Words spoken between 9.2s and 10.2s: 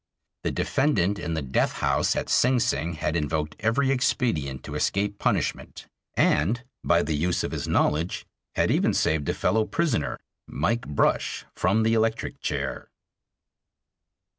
a fellow prisoner,